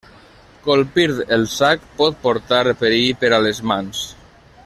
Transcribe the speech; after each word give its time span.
Colpir 0.67 1.03
el 1.37 1.43
sac 1.57 1.85
pot 2.01 2.17
portar 2.25 2.63
perill 2.81 3.21
per 3.25 3.33
a 3.39 3.41
les 3.47 3.61
mans. 3.73 4.05